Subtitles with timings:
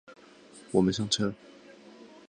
[0.71, 1.31] 我们上车